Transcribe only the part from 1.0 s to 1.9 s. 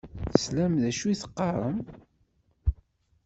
i d-qqaṛen?